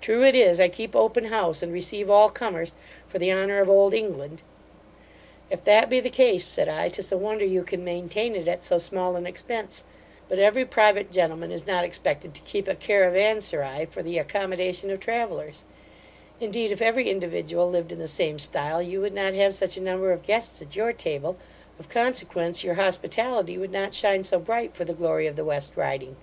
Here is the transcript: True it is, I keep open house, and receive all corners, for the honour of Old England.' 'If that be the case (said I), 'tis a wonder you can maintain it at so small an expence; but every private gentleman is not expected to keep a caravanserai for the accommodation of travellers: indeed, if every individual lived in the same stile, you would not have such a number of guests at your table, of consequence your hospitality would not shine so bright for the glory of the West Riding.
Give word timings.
True 0.00 0.24
it 0.24 0.34
is, 0.34 0.58
I 0.58 0.68
keep 0.70 0.96
open 0.96 1.26
house, 1.26 1.62
and 1.62 1.70
receive 1.70 2.08
all 2.08 2.30
corners, 2.30 2.72
for 3.06 3.18
the 3.18 3.30
honour 3.30 3.60
of 3.60 3.68
Old 3.68 3.92
England.' 3.92 4.40
'If 5.50 5.62
that 5.64 5.90
be 5.90 6.00
the 6.00 6.08
case 6.08 6.46
(said 6.46 6.66
I), 6.66 6.88
'tis 6.88 7.12
a 7.12 7.18
wonder 7.18 7.44
you 7.44 7.62
can 7.62 7.84
maintain 7.84 8.34
it 8.36 8.48
at 8.48 8.62
so 8.62 8.78
small 8.78 9.16
an 9.16 9.26
expence; 9.26 9.84
but 10.30 10.38
every 10.38 10.64
private 10.64 11.10
gentleman 11.12 11.52
is 11.52 11.66
not 11.66 11.84
expected 11.84 12.32
to 12.32 12.40
keep 12.40 12.66
a 12.66 12.74
caravanserai 12.74 13.84
for 13.90 14.02
the 14.02 14.16
accommodation 14.16 14.88
of 14.90 14.98
travellers: 14.98 15.64
indeed, 16.40 16.72
if 16.72 16.80
every 16.80 17.10
individual 17.10 17.68
lived 17.68 17.92
in 17.92 17.98
the 17.98 18.08
same 18.08 18.38
stile, 18.38 18.80
you 18.80 19.02
would 19.02 19.12
not 19.12 19.34
have 19.34 19.54
such 19.54 19.76
a 19.76 19.80
number 19.82 20.10
of 20.10 20.22
guests 20.26 20.62
at 20.62 20.74
your 20.74 20.90
table, 20.94 21.36
of 21.78 21.90
consequence 21.90 22.64
your 22.64 22.76
hospitality 22.76 23.58
would 23.58 23.72
not 23.72 23.92
shine 23.92 24.22
so 24.22 24.38
bright 24.38 24.74
for 24.74 24.86
the 24.86 24.94
glory 24.94 25.26
of 25.26 25.36
the 25.36 25.44
West 25.44 25.72
Riding. 25.76 26.16